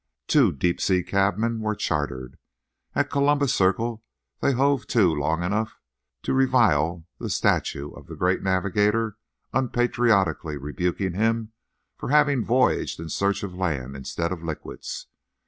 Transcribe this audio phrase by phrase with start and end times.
[0.25, 2.39] Two deep sea cabmen were chartered.
[2.95, 4.03] At Columbus Circle
[4.39, 5.77] they hove to long enough
[6.23, 9.17] to revile the statue of the great navigator,
[9.53, 11.51] unpatriotically rebuking him
[11.99, 15.05] for having voyaged in search of land instead of liquids.